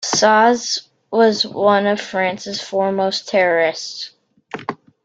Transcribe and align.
Caze 0.03 0.89
was 1.11 1.45
one 1.45 1.85
of 1.85 2.01
France's 2.01 2.59
foremost 2.59 3.27
terrorists. 3.29 4.09